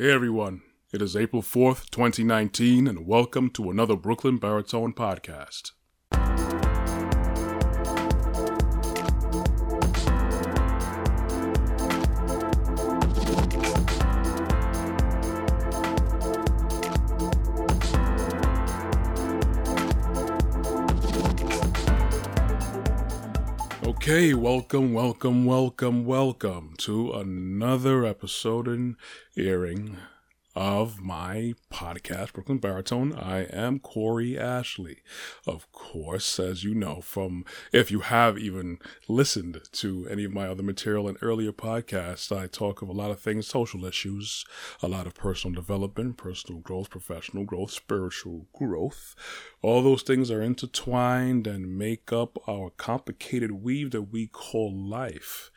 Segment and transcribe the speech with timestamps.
[0.00, 0.62] Hey everyone,
[0.94, 5.72] it is April 4th, 2019, and welcome to another Brooklyn Baritone podcast.
[24.02, 28.96] Okay, welcome, welcome, welcome, welcome to another episode in
[29.36, 29.98] airing
[30.56, 33.14] of my podcast, Brooklyn Baritone.
[33.14, 34.98] I am Corey Ashley.
[35.46, 40.48] Of course, as you know from if you have even listened to any of my
[40.48, 44.44] other material and earlier podcasts, I talk of a lot of things, social issues,
[44.82, 49.14] a lot of personal development, personal growth, professional growth, spiritual growth.
[49.62, 55.50] All those things are intertwined and make up our complicated weave that we call life.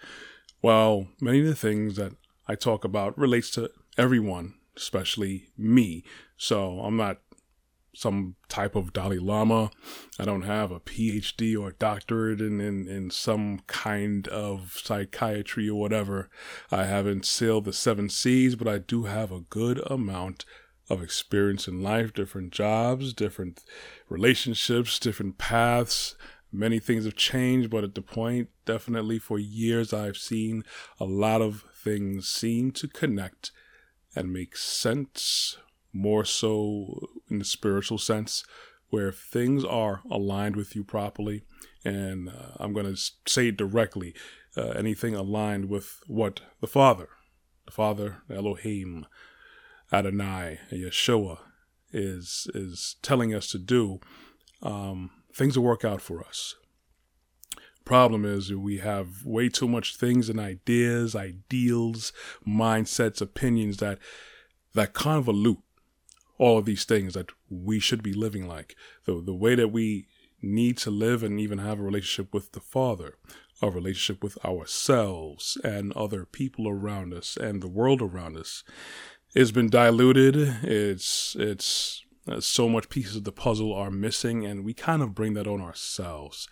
[0.61, 2.13] Well, many of the things that
[2.47, 6.03] I talk about relates to everyone especially me.
[6.37, 7.19] So I'm not
[7.95, 9.69] some type of Dalai Lama.
[10.19, 15.69] I don't have a PhD or a doctorate in, in, in some kind of psychiatry
[15.69, 16.29] or whatever.
[16.71, 20.45] I haven't sailed the seven seas, but I do have a good amount
[20.89, 23.63] of experience in life, different jobs, different
[24.09, 26.15] relationships, different paths.
[26.51, 30.63] Many things have changed, but at the point, definitely for years, I've seen
[30.99, 33.51] a lot of things seem to connect
[34.15, 35.57] and make sense,
[35.91, 38.43] more so in the spiritual sense,
[38.89, 41.43] where if things are aligned with you properly,
[41.83, 44.13] and uh, I'm going to say directly,
[44.55, 47.09] uh, anything aligned with what the Father,
[47.65, 49.05] the Father, Elohim,
[49.91, 51.39] Adonai, Yeshua,
[51.91, 53.99] is is telling us to do,
[54.61, 56.55] um, things will work out for us.
[57.85, 62.13] Problem is, we have way too much things and ideas, ideals,
[62.47, 63.99] mindsets, opinions that
[64.73, 65.61] that convolute
[66.37, 68.75] all of these things that we should be living like.
[69.05, 70.07] The the way that we
[70.41, 73.15] need to live and even have a relationship with the Father,
[73.61, 78.63] a relationship with ourselves and other people around us and the world around us,
[79.35, 80.35] has been diluted.
[80.63, 85.13] It's it's uh, so much pieces of the puzzle are missing, and we kind of
[85.13, 86.47] bring that on ourselves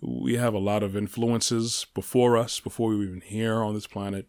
[0.00, 3.86] we have a lot of influences before us, before we were even here on this
[3.86, 4.28] planet,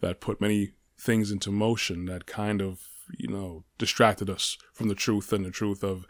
[0.00, 2.80] that put many things into motion that kind of,
[3.18, 6.06] you know, distracted us from the truth and the truth of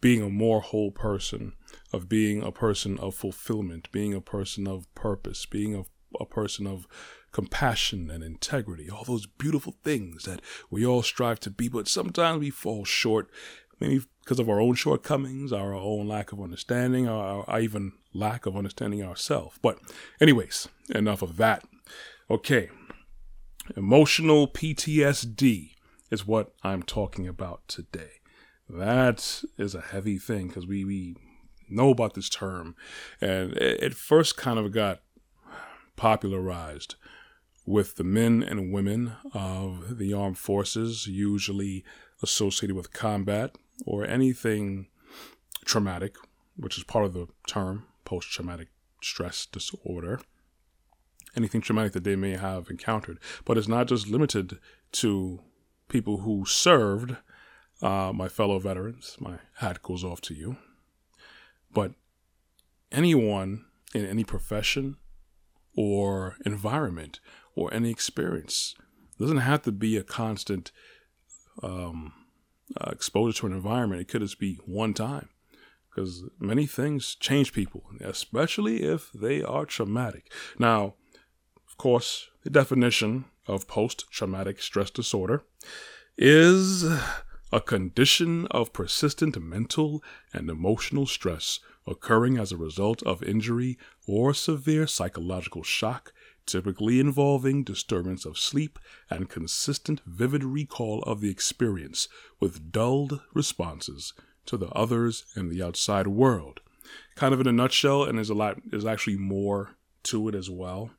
[0.00, 1.52] being a more whole person,
[1.92, 5.84] of being a person of fulfillment, being a person of purpose, being a,
[6.20, 6.86] a person of
[7.32, 10.40] compassion and integrity, all those beautiful things that
[10.70, 13.28] we all strive to be, but sometimes we fall short
[13.88, 18.46] maybe because of our own shortcomings, our own lack of understanding, or our even lack
[18.46, 19.58] of understanding ourselves.
[19.60, 19.78] But,
[20.20, 21.64] anyways, enough of that.
[22.30, 22.70] Okay,
[23.76, 25.72] emotional PTSD
[26.10, 28.12] is what I'm talking about today.
[28.68, 31.16] That is a heavy thing because we, we
[31.68, 32.76] know about this term,
[33.20, 35.00] and it, it first kind of got
[35.96, 36.94] popularized
[37.66, 41.84] with the men and women of the armed forces, usually
[42.22, 43.56] associated with combat
[43.86, 44.88] or anything
[45.64, 46.16] traumatic,
[46.56, 48.68] which is part of the term post traumatic
[49.02, 50.20] stress disorder,
[51.36, 53.18] anything traumatic that they may have encountered.
[53.44, 54.58] But it's not just limited
[54.92, 55.40] to
[55.88, 57.16] people who served,
[57.82, 59.16] uh, my fellow veterans.
[59.20, 60.56] My hat goes off to you.
[61.72, 61.92] But
[62.92, 63.64] anyone
[63.94, 64.96] in any profession
[65.76, 67.20] or environment
[67.56, 68.74] or any experience
[69.18, 70.72] it doesn't have to be a constant
[71.62, 72.12] um,
[72.80, 74.00] uh, exposure to an environment.
[74.00, 75.28] It could just be one time
[75.88, 80.32] because many things change people, especially if they are traumatic.
[80.58, 80.94] Now,
[81.68, 85.44] of course, the definition of post traumatic stress disorder
[86.16, 86.84] is
[87.52, 90.02] a condition of persistent mental
[90.32, 96.12] and emotional stress occurring as a result of injury or severe psychological shock
[96.46, 98.78] typically involving disturbance of sleep
[99.10, 102.08] and consistent vivid recall of the experience
[102.40, 104.12] with dulled responses
[104.46, 106.60] to the others and the outside world.
[107.14, 110.50] Kind of in a nutshell, and there's a lot, there's actually more to it as
[110.50, 110.90] well.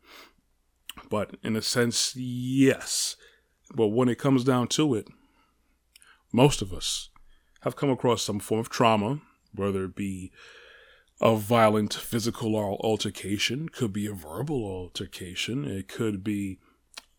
[1.10, 3.16] But in a sense, yes.
[3.74, 5.08] But when it comes down to it,
[6.32, 7.10] most of us
[7.62, 9.22] have come across some form of trauma,
[9.54, 10.32] whether it be
[11.22, 16.60] a violent physical altercation, could be a verbal altercation, it could be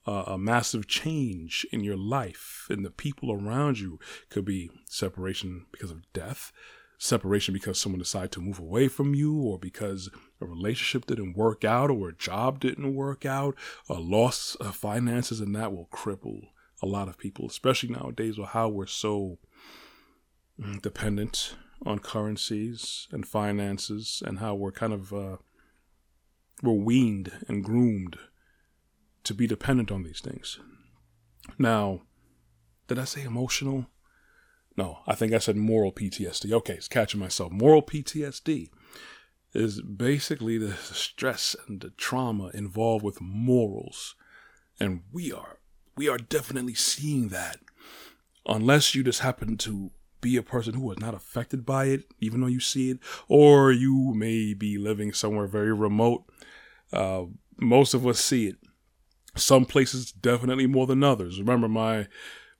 [0.06, 3.98] a, massive change in your life and the people around you,
[4.28, 6.52] could be separation because of death,
[6.98, 10.08] separation because someone decided to move away from you, or because
[10.40, 13.56] a relationship didn't work out, or a job didn't work out,
[13.88, 16.48] a loss of finances, and that will cripple
[16.82, 19.38] a lot of people, especially nowadays with how we're so
[20.60, 25.36] mm, dependent on currencies and finances and how we're kind of uh,
[26.62, 28.18] we're weaned and groomed
[29.24, 30.58] to be dependent on these things.
[31.58, 32.02] Now,
[32.88, 33.86] did I say emotional?
[34.76, 36.52] No, I think I said moral PTSD.
[36.52, 37.52] Okay, it's catching myself.
[37.52, 38.68] Moral PTSD
[39.54, 44.14] is basically the stress and the trauma involved with morals.
[44.78, 45.58] And we are
[45.96, 47.58] we are definitely seeing that.
[48.46, 49.90] Unless you just happen to
[50.26, 53.70] be a person who is not affected by it, even though you see it, or
[53.70, 56.24] you may be living somewhere very remote.
[56.92, 57.26] Uh,
[57.58, 58.56] most of us see it.
[59.36, 61.38] Some places definitely more than others.
[61.38, 62.08] Remember, my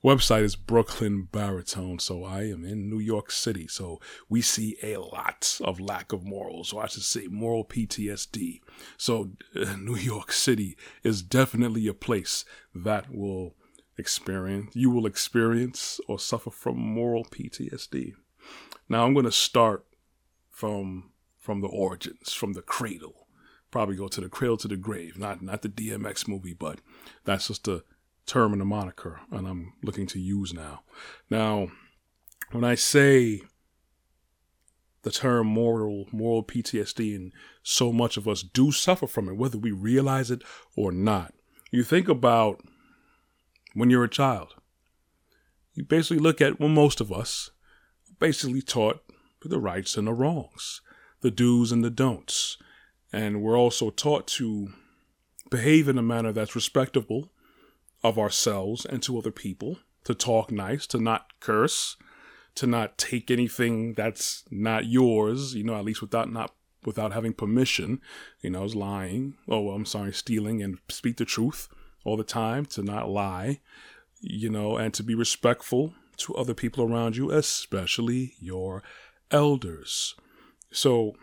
[0.01, 3.67] website is Brooklyn Baritone, so I am in New York City.
[3.67, 3.99] So
[4.29, 8.61] we see a lot of lack of morals, or I should say moral PTSD.
[8.95, 13.55] So uh, New York City is definitely a place that will
[13.97, 18.13] experience, you will experience or suffer from moral PTSD.
[18.89, 19.85] Now I'm going to start
[20.49, 23.27] from from the origins, from the cradle.
[23.71, 26.79] Probably go to the cradle to the grave, not not the DMX movie, but
[27.25, 27.83] that's just a
[28.25, 30.81] term and a moniker, and I'm looking to use now.
[31.29, 31.69] Now,
[32.51, 33.41] when I say
[35.07, 37.31] the term moral moral PTSD, and
[37.63, 40.43] so much of us do suffer from it, whether we realize it
[40.75, 41.33] or not.
[41.71, 42.61] You think about
[43.77, 44.55] when you're a child.
[45.75, 47.51] You basically look at well, most of us
[48.19, 49.03] basically taught
[49.43, 50.81] the rights and the wrongs,
[51.21, 52.57] the do's and the don'ts,
[53.13, 54.69] and we're also taught to
[55.51, 57.31] behave in a manner that's respectable
[58.03, 61.97] of ourselves and to other people, to talk nice, to not curse,
[62.55, 67.33] to not take anything that's not yours, you know, at least without not without having
[67.33, 68.01] permission,
[68.41, 69.35] you know, is lying.
[69.47, 71.67] Oh, I'm sorry, stealing and speak the truth
[72.07, 73.59] all the time, to not lie,
[74.21, 78.81] you know, and to be respectful to other people around you, especially your
[79.29, 80.15] elders.
[80.71, 81.15] So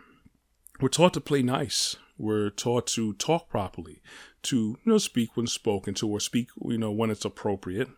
[0.79, 1.95] we're taught to play nice.
[2.17, 4.01] We're taught to talk properly,
[4.43, 7.89] to you know speak when spoken to, or speak you know when it's appropriate.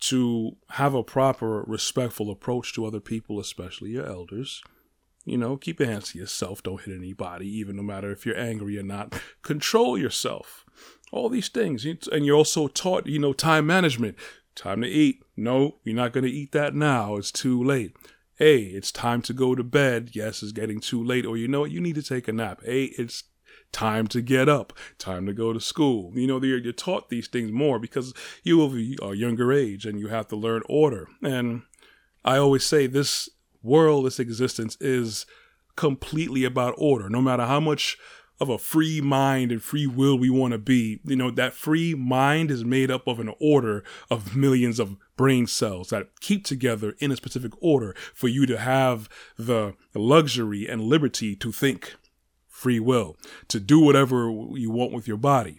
[0.00, 4.62] To have a proper, respectful approach to other people, especially your elders.
[5.24, 6.62] You know, keep your hands to yourself.
[6.62, 9.20] Don't hit anybody, even no matter if you're angry or not.
[9.42, 10.64] Control yourself.
[11.12, 11.84] All these things.
[11.84, 14.16] And you're also taught, you know, time management.
[14.54, 15.22] Time to eat.
[15.36, 17.16] No, you're not going to eat that now.
[17.16, 17.94] It's too late
[18.38, 20.10] hey, it's time to go to bed.
[20.12, 21.26] Yes, it's getting too late.
[21.26, 22.60] Or you know what, you need to take a nap.
[22.64, 23.24] Hey, it's
[23.72, 26.12] time to get up, time to go to school.
[26.14, 28.62] You know, you're, you're taught these things more because you
[29.02, 31.08] are a younger age and you have to learn order.
[31.22, 31.62] And
[32.24, 33.28] I always say this
[33.62, 35.26] world, this existence is
[35.76, 37.08] completely about order.
[37.08, 37.98] No matter how much
[38.40, 41.94] of a free mind and free will we want to be, you know, that free
[41.94, 46.94] mind is made up of an order of millions of brain cells that keep together
[47.00, 51.96] in a specific order for you to have the luxury and liberty to think
[52.46, 53.16] free will,
[53.48, 55.58] to do whatever you want with your body.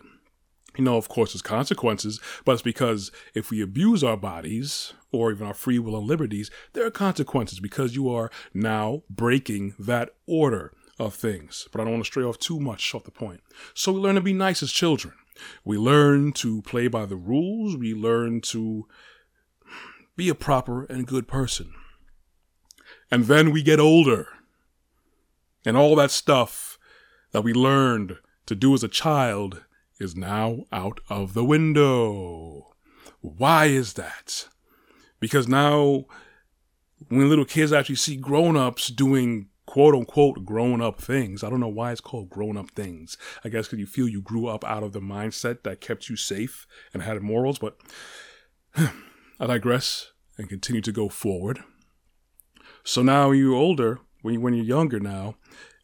[0.77, 5.31] You know, of course, there's consequences, but it's because if we abuse our bodies or
[5.31, 10.11] even our free will and liberties, there are consequences because you are now breaking that
[10.27, 11.67] order of things.
[11.71, 13.41] But I don't want to stray off too much off the point.
[13.73, 15.15] So we learn to be nice as children.
[15.63, 17.77] We learn to play by the rules.
[17.77, 18.87] We learn to
[20.15, 21.73] be a proper and good person.
[23.09, 24.27] And then we get older.
[25.65, 26.77] And all that stuff
[27.31, 29.63] that we learned to do as a child
[29.99, 32.75] is now out of the window.
[33.21, 34.47] Why is that?
[35.19, 36.05] Because now,
[37.09, 41.59] when little kids actually see grown ups doing quote unquote grown up things, I don't
[41.59, 43.17] know why it's called grown up things.
[43.43, 46.15] I guess because you feel you grew up out of the mindset that kept you
[46.15, 47.77] safe and had morals, but
[48.75, 51.59] I digress and continue to go forward.
[52.83, 55.35] So now you're older, when, you, when you're younger now,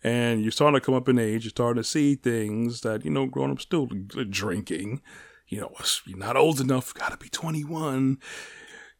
[0.06, 3.10] and you're starting to come up in age, you're starting to see things that, you
[3.10, 5.02] know, grown up still drinking.
[5.48, 5.72] You know,
[6.06, 8.20] you're not old enough, gotta be 21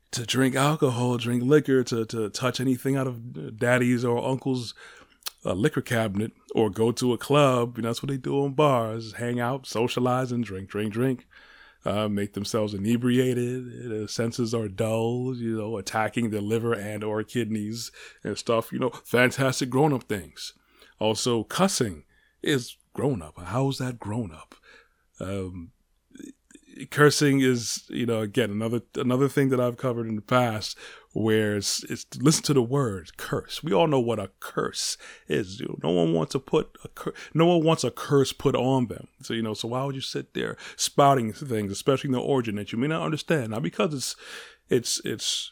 [0.10, 4.74] to drink alcohol, drink liquor, to, to touch anything out of daddy's or uncle's
[5.46, 7.78] uh, liquor cabinet, or go to a club.
[7.78, 11.28] You know, that's what they do in bars hang out, socialize, and drink, drink, drink.
[11.86, 13.92] Uh, make themselves inebriated.
[13.92, 17.92] Their senses are dull, you know, attacking their liver and or kidneys
[18.24, 18.74] and stuff.
[18.74, 20.54] You know, fantastic grown up things.
[21.00, 22.04] Also, cussing
[22.42, 23.40] is grown up.
[23.40, 24.56] How is that grown up?
[25.20, 25.72] Um,
[26.90, 30.78] cursing is you know again another another thing that I've covered in the past
[31.14, 33.64] where it's, it's listen to the word curse.
[33.64, 34.98] We all know what a curse
[35.28, 35.62] is.
[35.62, 38.56] You know, no one wants to put a cur- no one wants a curse put
[38.56, 39.08] on them.
[39.22, 42.56] So you know, so why would you sit there spouting things, especially in the origin
[42.56, 43.52] that you may not understand?
[43.52, 44.16] Now because it's
[44.70, 45.52] it's it's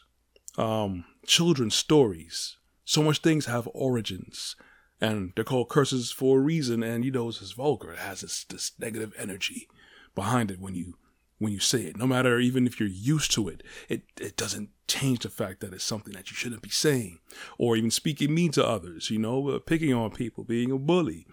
[0.58, 2.58] um children's stories.
[2.84, 4.56] So much things have origins
[5.00, 6.82] and they're called curses for a reason.
[6.82, 7.92] And you know, it's vulgar.
[7.92, 9.68] It has this, this negative energy
[10.14, 10.96] behind it when you
[11.38, 11.96] when you say it.
[11.96, 15.72] No matter even if you're used to it, it it doesn't change the fact that
[15.72, 17.18] it's something that you shouldn't be saying,
[17.58, 19.10] or even speaking mean to others.
[19.10, 21.26] You know, uh, picking on people, being a bully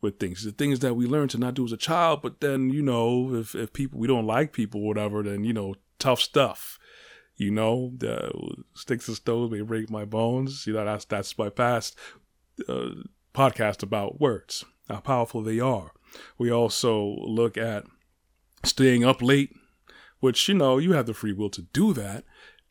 [0.00, 0.44] with things.
[0.44, 3.34] The things that we learn to not do as a child, but then you know,
[3.34, 6.78] if if people we don't like people, whatever, then you know, tough stuff.
[7.38, 8.30] You know, the
[8.74, 10.66] sticks and stones may break my bones.
[10.66, 11.96] You know, that's that's my past
[12.68, 12.90] uh,
[13.34, 15.92] podcast about words, how powerful they are.
[16.38, 17.84] We also look at
[18.64, 19.54] staying up late,
[20.20, 22.24] which, you know, you have the free will to do that.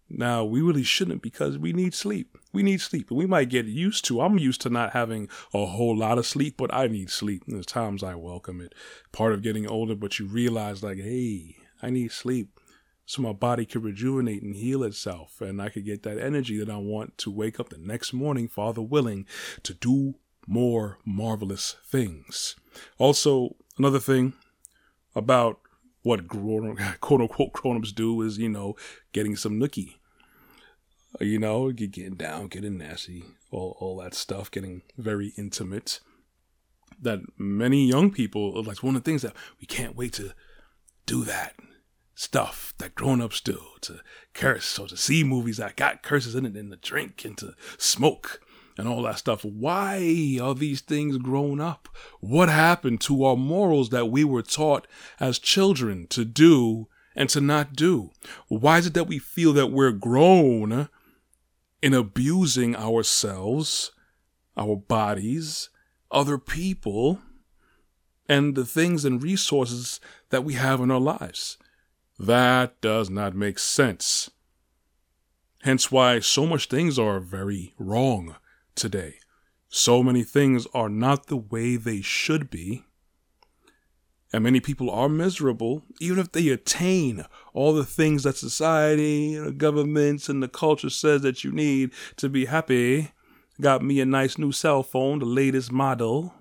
[0.09, 2.37] Now, we really shouldn't because we need sleep.
[2.53, 3.09] We need sleep.
[3.09, 6.27] And we might get used to, I'm used to not having a whole lot of
[6.27, 7.43] sleep, but I need sleep.
[7.47, 8.73] And there's times I welcome it.
[9.11, 12.59] Part of getting older, but you realize, like, hey, I need sleep
[13.05, 16.69] so my body could rejuvenate and heal itself and I could get that energy that
[16.69, 19.25] I want to wake up the next morning, Father willing,
[19.63, 20.15] to do
[20.47, 22.55] more marvelous things.
[22.97, 24.33] Also, another thing
[25.15, 25.59] about
[26.01, 28.75] what grown, quote unquote grown ups do is, you know,
[29.11, 29.95] getting some nookie.
[31.21, 36.01] You know, getting down, getting nasty, all, all that stuff, getting very intimate.
[37.01, 40.33] That many young people, like one of the things that we can't wait to
[41.05, 41.55] do that
[42.15, 43.99] stuff that grown-ups do to
[44.33, 47.53] curse or to see movies that got curses in it and to drink and to
[47.77, 48.41] smoke
[48.77, 49.43] and all that stuff.
[49.43, 51.89] Why are these things grown up?
[52.21, 54.87] What happened to our morals that we were taught
[55.19, 58.11] as children to do and to not do?
[58.47, 60.89] Why is it that we feel that we're grown
[61.81, 63.91] in abusing ourselves,
[64.57, 65.69] our bodies,
[66.11, 67.19] other people,
[68.27, 71.57] and the things and resources that we have in our lives?
[72.17, 74.31] That does not make sense.
[75.63, 78.35] Hence why so much things are very wrong
[78.75, 79.15] today.
[79.67, 82.83] So many things are not the way they should be.
[84.31, 89.51] And many people are miserable, even if they attain all the things that society, the
[89.51, 93.11] governments, and the culture says that you need to be happy.
[93.61, 96.33] Got me a nice new cell phone, the latest model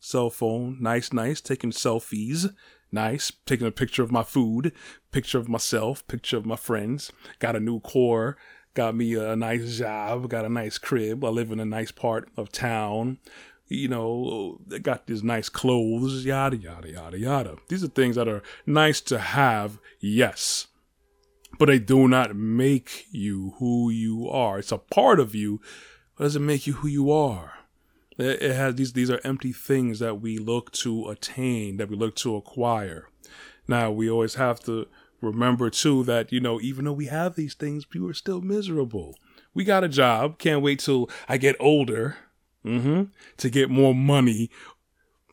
[0.00, 0.78] cell phone.
[0.80, 2.52] Nice, nice, taking selfies.
[2.92, 3.32] Nice.
[3.46, 4.72] Taking a picture of my food,
[5.12, 7.12] picture of myself, picture of my friends.
[7.38, 8.36] Got a new core.
[8.74, 10.28] Got me a nice job.
[10.28, 11.24] Got a nice crib.
[11.24, 13.18] I live in a nice part of town.
[13.68, 17.56] You know, got these nice clothes, yada, yada, yada, yada.
[17.68, 20.68] These are things that are nice to have, yes.
[21.58, 24.60] But they do not make you who you are.
[24.60, 25.60] It's a part of you,
[26.16, 27.55] but it make you who you are?
[28.18, 32.16] It has these these are empty things that we look to attain, that we look
[32.16, 33.08] to acquire.
[33.68, 34.86] Now we always have to
[35.20, 39.16] remember too that you know even though we have these things, we are still miserable.
[39.52, 40.38] We got a job.
[40.38, 42.16] Can't wait till I get older
[42.64, 43.04] mm-hmm,
[43.36, 44.50] to get more money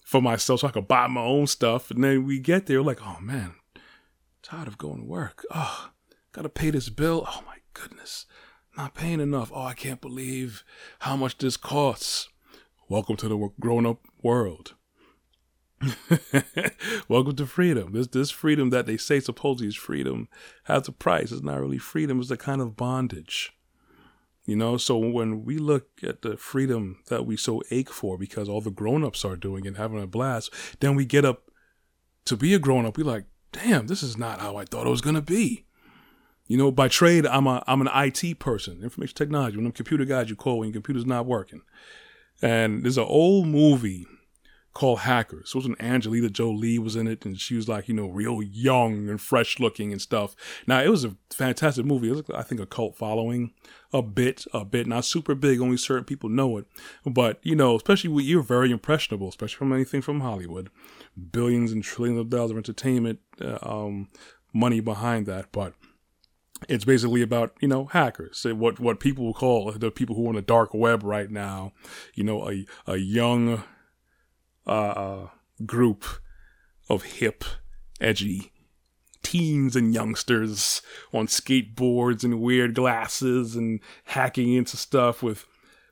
[0.05, 1.89] for myself so I can buy my own stuff.
[1.91, 3.55] And then we get there like, oh man,
[4.41, 5.45] tired of going to work.
[5.53, 5.89] Oh,
[6.31, 7.25] gotta pay this bill.
[7.27, 8.25] Oh my goodness,
[8.77, 9.51] not paying enough.
[9.53, 10.63] Oh, I can't believe
[10.99, 12.29] how much this costs.
[12.93, 14.75] Welcome to the grown up world.
[17.07, 17.93] Welcome to freedom.
[17.93, 20.29] This this freedom that they say supposedly is freedom
[20.65, 21.31] has a price.
[21.31, 23.57] It's not really freedom, it's a kind of bondage.
[24.45, 28.47] You know, so when we look at the freedom that we so ache for because
[28.47, 31.50] all the grown ups are doing and having a blast, then we get up
[32.25, 34.91] to be a grown up, We're like, damn, this is not how I thought it
[34.91, 35.65] was gonna be.
[36.45, 39.57] You know, by trade, I'm a I'm an IT person, information technology.
[39.57, 41.63] When I'm computer guys, you call when your computer's not working.
[42.43, 44.05] And there's an old movie
[44.73, 45.50] called Hackers.
[45.50, 48.41] It was when Angelina Jolie was in it, and she was like, you know, real
[48.41, 50.35] young and fresh looking and stuff.
[50.67, 52.09] Now it was a fantastic movie.
[52.09, 53.53] It was, I think, a cult following,
[53.93, 55.62] a bit, a bit, not super big.
[55.62, 56.65] Only certain people know it,
[57.05, 60.69] but you know, especially when you're very impressionable, especially from anything from Hollywood,
[61.31, 64.09] billions and trillions of dollars of entertainment uh, um,
[64.53, 65.75] money behind that, but
[66.70, 70.36] it's basically about you know hackers what what people call the people who are on
[70.36, 71.72] the dark web right now
[72.13, 73.63] you know a a young
[74.65, 75.27] uh,
[75.65, 76.05] group
[76.89, 77.43] of hip
[78.00, 78.51] edgy
[79.24, 80.82] teens and youngsters
[81.13, 85.48] on skateboards and weird glasses and hacking into stuff with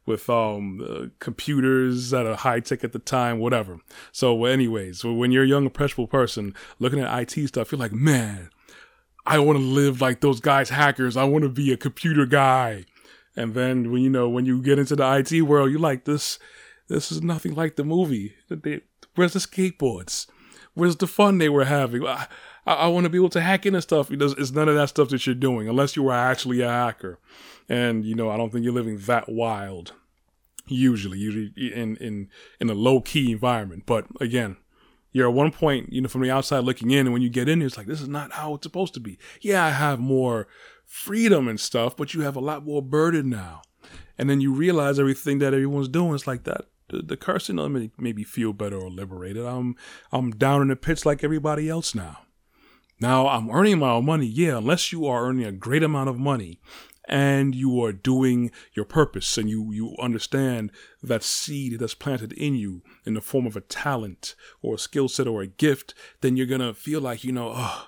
[0.06, 3.80] with um uh, computers that are high tech at the time, whatever.
[4.12, 8.50] So, anyways, when you're a young impressionable person looking at IT stuff, you're like, man,
[9.26, 11.16] I want to live like those guys hackers.
[11.16, 12.86] I want to be a computer guy.
[13.36, 16.40] And then when you know when you get into the IT world, you're like this.
[16.88, 18.34] This is nothing like the movie.
[19.16, 20.28] Where's the skateboards?
[20.74, 22.06] Where's the fun they were having?
[22.06, 22.28] I,
[22.66, 24.10] I want to be able to hack into stuff.
[24.12, 27.20] It's none of that stuff that you're doing unless you are actually a hacker.
[27.70, 29.94] And you know, I don't think you're living that wild.
[30.68, 33.84] Usually, usually in in in a low key environment.
[33.86, 34.58] But again,
[35.12, 37.50] you're at one point, you know, from the outside looking in, and when you get
[37.50, 39.18] in, it's like this is not how it's supposed to be.
[39.42, 40.48] Yeah, I have more
[40.86, 43.62] freedom and stuff, but you have a lot more burden now.
[44.18, 46.66] And then you realize everything that everyone's doing is like that.
[46.90, 47.56] The, the cursing
[47.98, 49.46] made me feel better or liberated.
[49.46, 49.76] I'm
[50.12, 52.20] I'm down in the pits like everybody else now.
[53.00, 56.20] Now I'm earning my own money, yeah, unless you are earning a great amount of
[56.20, 56.60] money
[57.12, 60.72] and you are doing your purpose and you, you understand
[61.04, 65.10] that seed that's planted in you in the form of a talent or a skill
[65.10, 67.88] set or a gift, then you're going to feel like, you know, oh,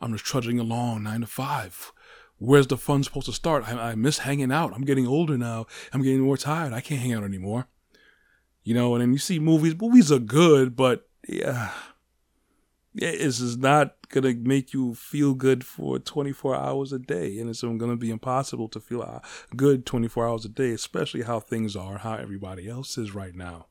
[0.00, 1.92] I'm just trudging along nine to five.
[2.38, 3.68] Where's the fun supposed to start?
[3.68, 4.72] I, I miss hanging out.
[4.74, 5.66] I'm getting older now.
[5.92, 6.72] I'm getting more tired.
[6.72, 7.68] I can't hang out anymore.
[8.64, 9.76] You know, and then you see movies.
[9.78, 11.70] Movies are good, but yeah
[12.94, 17.38] this is not to make you feel good for 24 hours a day.
[17.38, 19.20] And it's to be impossible to feel uh,
[19.56, 23.66] good 24 hours a day, especially how things are, how everybody else is right now.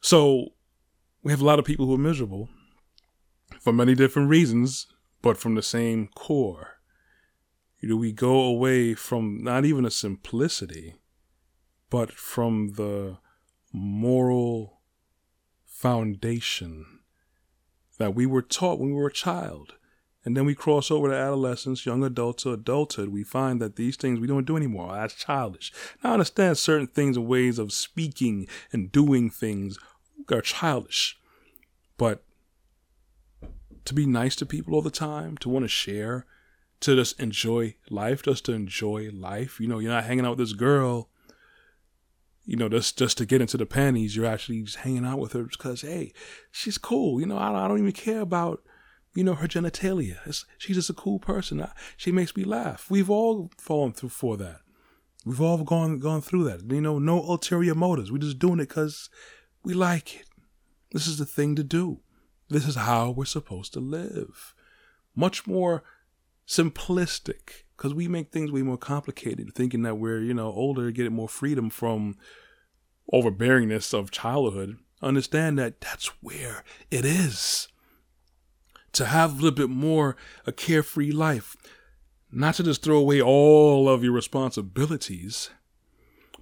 [0.00, 0.48] So
[1.22, 2.48] we have a lot of people who are miserable
[3.60, 4.88] for many different reasons,
[5.22, 6.78] but from the same core.
[7.78, 10.94] You know, we go away from not even a simplicity,
[11.90, 13.18] but from the
[13.72, 14.80] moral
[15.64, 17.01] foundation
[17.98, 19.74] that we were taught when we were a child.
[20.24, 23.08] And then we cross over to adolescence, young adult to adulthood.
[23.08, 24.94] We find that these things we don't do anymore.
[24.94, 25.72] That's childish.
[26.02, 29.78] Now, I understand certain things and ways of speaking and doing things
[30.30, 31.18] are childish.
[31.96, 32.22] But
[33.84, 36.24] to be nice to people all the time, to want to share,
[36.80, 39.58] to just enjoy life, just to enjoy life.
[39.60, 41.08] You know, you're not hanging out with this girl
[42.44, 45.32] you know, just just to get into the panties, you're actually just hanging out with
[45.32, 46.12] her because hey,
[46.50, 47.20] she's cool.
[47.20, 48.62] You know, I, I don't even care about
[49.14, 50.18] you know her genitalia.
[50.26, 51.62] It's, she's just a cool person.
[51.62, 52.86] I, she makes me laugh.
[52.90, 54.60] We've all fallen through for that.
[55.24, 56.70] We've all gone gone through that.
[56.70, 58.10] You know, no ulterior motives.
[58.10, 59.08] We're just doing it because
[59.62, 60.26] we like it.
[60.92, 62.00] This is the thing to do.
[62.48, 64.54] This is how we're supposed to live.
[65.14, 65.84] Much more
[66.52, 71.14] simplistic because we make things way more complicated, thinking that we're you know older, getting
[71.14, 72.16] more freedom from
[73.12, 74.76] overbearingness of childhood.
[75.00, 77.68] Understand that that's where it is.
[78.92, 81.56] To have a little bit more a carefree life,
[82.30, 85.48] not to just throw away all of your responsibilities,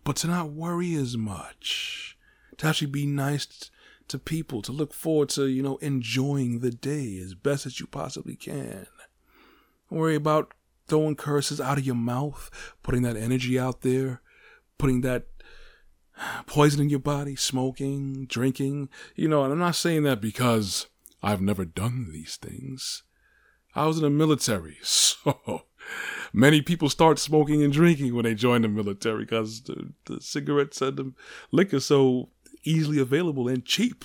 [0.03, 2.19] but to not worry as much,
[2.57, 3.71] to actually be nice
[4.09, 7.87] to people, to look forward to, you know, enjoying the day as best as you
[7.87, 8.87] possibly can.
[9.91, 10.55] Worry about
[10.87, 12.51] throwing curses out of your mouth,
[12.83, 14.21] putting that energy out there,
[14.79, 15.27] putting that
[16.47, 18.89] poisoning your body, smoking, drinking.
[19.15, 20.87] You know, and I'm not saying that because
[21.23, 23.03] I've never done these things.
[23.75, 25.63] I was in the military, so
[26.33, 30.83] many people start smoking and drinking when they join the military because the, the cigarettes
[30.83, 31.13] and the
[31.53, 32.31] liquor so
[32.65, 34.05] easily available and cheap.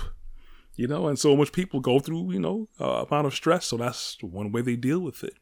[0.75, 3.65] You know, and so much people go through, you know, a amount of stress.
[3.67, 5.35] So that's one way they deal with it.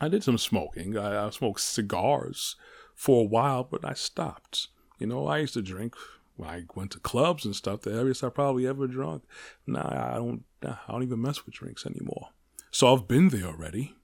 [0.00, 0.96] I did some smoking.
[0.96, 2.56] I, I smoked cigars
[2.94, 4.68] for a while, but I stopped.
[4.98, 5.94] You know, I used to drink
[6.36, 7.82] when I went to clubs and stuff.
[7.82, 9.24] The heaviest I probably ever drunk.
[9.66, 10.44] Now I don't.
[10.62, 12.28] I don't even mess with drinks anymore.
[12.70, 13.94] So I've been there already.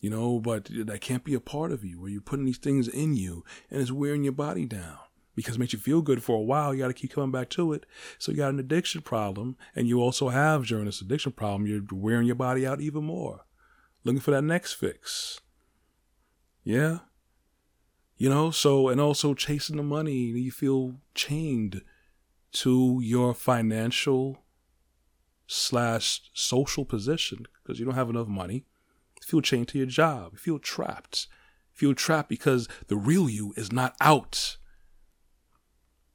[0.00, 2.88] You know, but that can't be a part of you where you're putting these things
[2.88, 4.98] in you and it's wearing your body down
[5.34, 6.74] because it makes you feel good for a while.
[6.74, 7.86] You got to keep coming back to it.
[8.18, 11.80] So you got an addiction problem, and you also have during this addiction problem, you're
[11.90, 13.46] wearing your body out even more
[14.04, 15.40] looking for that next fix.
[16.62, 16.98] Yeah.
[18.16, 21.82] You know, so, and also chasing the money, you feel chained
[22.52, 24.44] to your financial
[25.46, 28.66] slash social position because you don't have enough money.
[29.20, 30.32] You feel chained to your job.
[30.32, 31.26] You feel trapped.
[31.72, 34.58] You feel trapped because the real you is not out.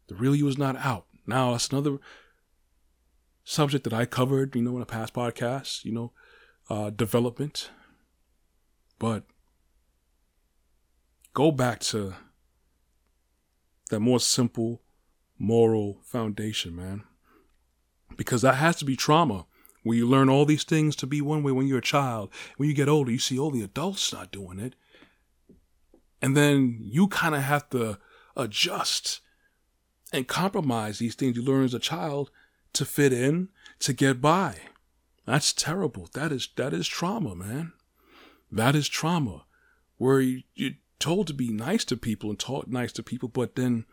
[0.08, 1.06] The real you is not out.
[1.28, 1.99] Now, that's another
[3.43, 6.13] subject that I covered, you know, in a past podcast, you know,
[6.69, 7.69] uh, development,
[9.00, 9.24] but
[11.34, 12.14] go back to
[13.90, 14.82] that more simple
[15.40, 17.04] moral foundation, man.
[18.18, 19.46] Because that has to be trauma.
[19.84, 22.30] Where you learn all these things to be one way when you're a child.
[22.58, 24.76] When you get older, you see all the adults not doing it.
[26.22, 27.98] And then you kind of have to
[28.36, 29.22] adjust
[30.12, 32.30] and compromise these things you learn as a child
[32.74, 34.58] to fit in, to get by.
[35.26, 36.10] That's terrible.
[36.14, 37.74] That is that is trauma, man.
[38.52, 39.46] That is trauma.
[39.98, 43.56] Where you, you're told to be nice to people and taught nice to people, but
[43.56, 43.86] then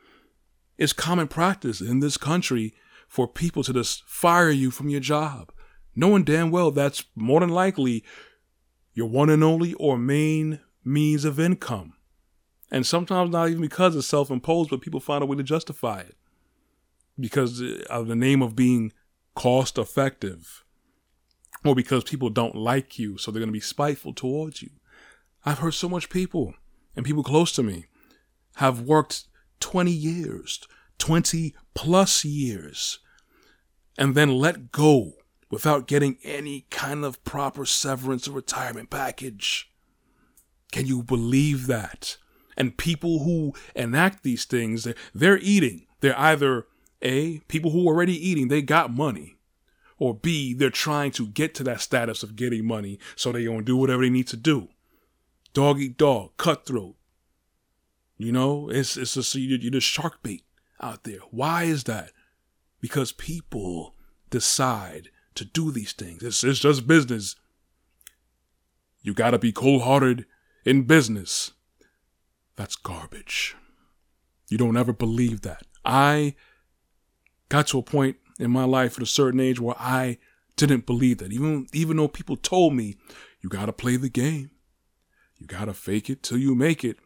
[0.78, 2.74] it's common practice in this country
[3.08, 5.52] for people to just fire you from your job,
[5.94, 8.04] knowing damn well that's more than likely
[8.92, 11.94] your one and only or main means of income.
[12.70, 16.00] And sometimes not even because it's self imposed, but people find a way to justify
[16.00, 16.16] it
[17.18, 18.92] because of the name of being
[19.34, 20.64] cost effective
[21.68, 24.70] or because people don't like you, so they're going to be spiteful towards you.
[25.44, 26.54] I've heard so much people
[26.94, 27.86] and people close to me
[28.56, 29.24] have worked
[29.60, 30.66] 20 years,
[30.98, 32.98] 20 plus years,
[33.98, 35.12] and then let go
[35.50, 39.70] without getting any kind of proper severance or retirement package.
[40.72, 42.16] Can you believe that?
[42.56, 45.86] And people who enact these things, they're, they're eating.
[46.00, 46.66] They're either
[47.02, 49.35] A, people who are already eating, they got money.
[49.98, 53.60] Or B, they're trying to get to that status of getting money, so they're going
[53.60, 54.68] to do whatever they need to do.
[55.54, 56.96] Dog eat dog, cutthroat.
[58.18, 60.44] You know, it's it's just you're, you're the shark bait
[60.80, 61.20] out there.
[61.30, 62.12] Why is that?
[62.80, 63.94] Because people
[64.30, 66.22] decide to do these things.
[66.22, 67.36] It's, it's just business.
[69.02, 70.26] You gotta be cold hearted
[70.64, 71.52] in business.
[72.56, 73.54] That's garbage.
[74.48, 75.62] You don't ever believe that.
[75.84, 76.34] I
[77.48, 80.18] got to a point in my life at a certain age where I
[80.56, 81.32] didn't believe that.
[81.32, 82.96] Even even though people told me,
[83.40, 84.50] you gotta play the game.
[85.36, 86.96] You gotta fake it till you make it.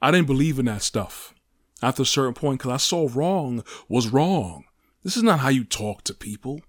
[0.00, 1.34] I didn't believe in that stuff
[1.82, 4.64] after a certain point because I saw wrong was wrong.
[5.02, 6.60] This is not how you talk to people.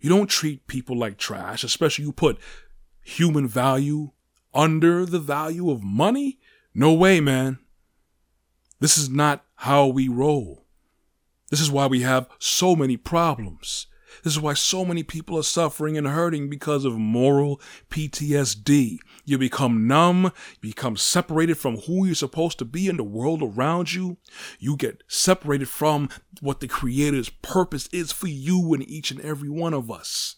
[0.00, 2.38] You don't treat people like trash, especially you put
[3.02, 4.10] human value
[4.54, 6.38] under the value of money.
[6.74, 7.58] No way, man.
[8.80, 10.61] This is not how we roll.
[11.52, 13.86] This is why we have so many problems.
[14.24, 17.60] This is why so many people are suffering and hurting because of moral
[17.90, 18.96] PTSD.
[19.26, 23.42] You become numb, you become separated from who you're supposed to be in the world
[23.42, 24.16] around you.
[24.58, 26.08] You get separated from
[26.40, 30.36] what the Creator's purpose is for you and each and every one of us.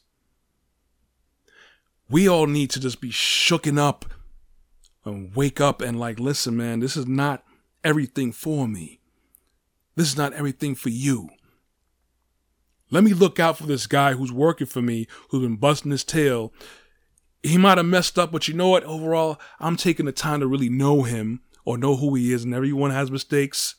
[2.11, 4.05] We all need to just be shooken up
[5.05, 7.44] and wake up and like, listen, man, this is not
[7.85, 8.98] everything for me.
[9.96, 11.28] This is not everything for you.
[12.90, 16.04] Let me look out for this guy who's working for me, who's been busting his
[16.04, 16.52] tail.
[17.42, 18.85] He might have messed up, but you know what?
[18.85, 22.54] Overall, I'm taking the time to really know him or know who he is, and
[22.54, 23.76] everyone has mistakes.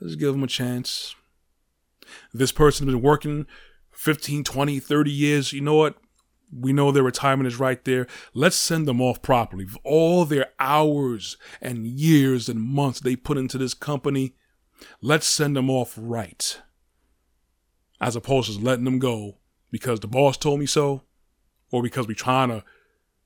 [0.00, 1.14] Let's give him a chance.
[2.32, 3.46] This person's been working
[3.92, 5.52] 15, 20, 30 years.
[5.52, 5.96] You know what?
[6.52, 8.06] We know their retirement is right there.
[8.32, 9.66] Let's send them off properly.
[9.82, 14.34] All their hours and years and months they put into this company,
[15.00, 16.60] let's send them off right
[18.00, 19.38] as opposed to letting them go
[19.70, 21.02] because the boss told me so
[21.70, 22.62] or because we're trying to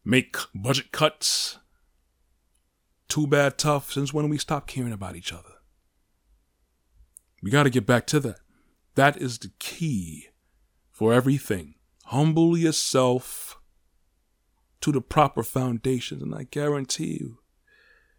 [0.05, 1.59] make budget cuts.
[3.09, 5.55] Too bad tough since when we stopped caring about each other.
[7.43, 8.41] We got to get back to that.
[8.95, 10.29] That is the key
[10.91, 11.75] for everything.
[12.07, 13.61] Humble yourself
[14.81, 17.39] to the proper foundations, and I guarantee you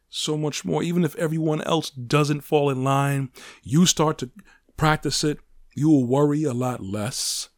[0.09, 0.83] so much more.
[0.83, 3.29] Even if everyone else doesn't fall in line,
[3.63, 4.31] you start to
[4.77, 5.39] practice it,
[5.75, 7.49] you will worry a lot less.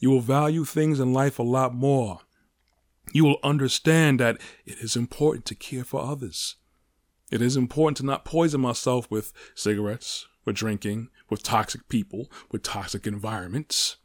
[0.00, 2.20] You will value things in life a lot more.
[3.12, 6.56] You will understand that it is important to care for others.
[7.30, 12.62] It is important to not poison myself with cigarettes, with drinking, with toxic people, with
[12.62, 13.96] toxic environments.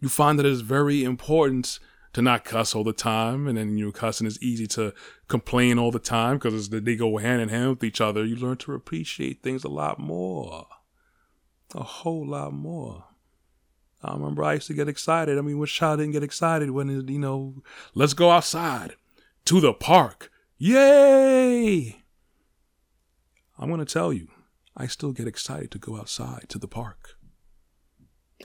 [0.00, 1.78] You find that it is very important
[2.12, 4.92] to not cuss all the time, and then you cussing is easy to
[5.28, 8.24] complain all the time because they go hand in hand with each other.
[8.24, 10.66] You learn to appreciate things a lot more
[11.74, 13.04] a whole lot more.
[14.02, 15.38] I remember I used to get excited.
[15.38, 17.62] I mean, which child didn't get excited when, it, you know,
[17.94, 18.96] let's go outside
[19.44, 20.30] to the park.
[20.58, 22.02] Yay!
[23.58, 24.28] I'm going to tell you,
[24.76, 27.16] I still get excited to go outside to the park.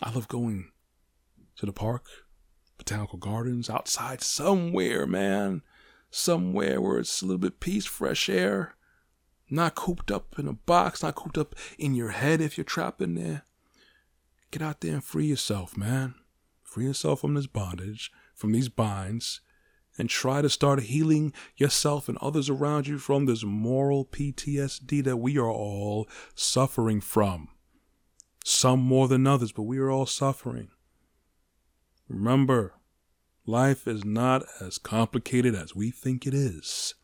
[0.02, 0.70] I love going
[1.58, 2.06] to the park,
[2.78, 5.62] botanical gardens, outside somewhere, man.
[6.10, 8.76] Somewhere where it's a little bit peace, fresh air.
[9.50, 13.02] Not cooped up in a box, not cooped up in your head if you're trapped
[13.02, 13.44] in there.
[14.52, 16.16] Get out there and free yourself, man.
[16.64, 19.42] Free yourself from this bondage, from these binds,
[19.98, 25.18] and try to start healing yourself and others around you from this moral PTSD that
[25.18, 27.50] we are all suffering from.
[28.44, 30.70] Some more than others, but we are all suffering.
[32.18, 32.74] Remember,
[33.46, 36.96] life is not as complicated as we think it is.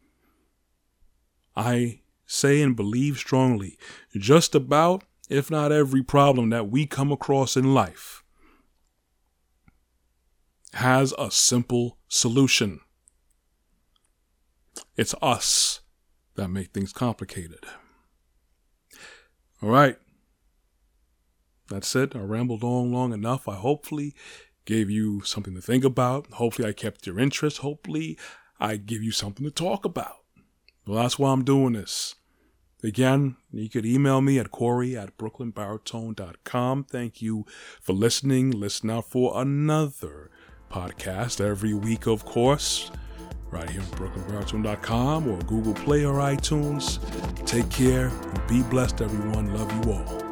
[1.56, 3.78] I say and believe strongly
[4.18, 8.24] just about, if not every problem that we come across in life
[10.74, 12.80] has a simple solution.
[14.98, 15.82] It's us
[16.36, 17.66] that make things complicated.
[19.62, 19.98] All right.
[21.70, 22.16] That's it.
[22.16, 23.48] I rambled on long enough.
[23.48, 24.16] I hopefully
[24.66, 26.28] gave you something to think about.
[26.34, 27.60] Hopefully, I kept your interest.
[27.60, 28.18] Hopefully,
[28.60, 30.18] I give you something to talk about.
[30.86, 32.16] Well, that's why I'm doing this.
[32.84, 36.84] Again, you could email me at Corey at brooklynbaritone.com.
[36.84, 37.46] Thank you
[37.82, 38.52] for listening.
[38.52, 40.30] Listen out for another
[40.70, 42.92] podcast every week, of course,
[43.52, 47.00] right here on brooklynbaritone.com or Google Play or iTunes.
[47.46, 49.54] Take care and be blessed, everyone.
[49.54, 50.23] Love you all.